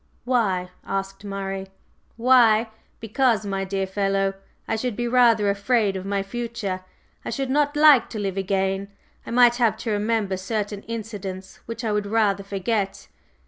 [0.25, 1.67] "Why?" asked Murray.
[2.17, 2.71] "Why?
[2.99, 4.33] Because, my dear fellow,
[4.67, 6.83] I should be rather afraid of my future.
[7.23, 8.87] I should not like to live again;
[9.27, 13.09] I might have to remember certain incidents which I would rather forget.